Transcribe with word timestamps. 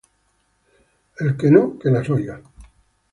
El 1.19 1.37
que 1.37 1.51
nó, 1.51 1.77
que 1.77 1.91
las 1.91 2.09
oiga. 2.09 2.41